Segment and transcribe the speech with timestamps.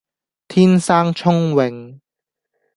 [0.47, 1.99] 天生聰穎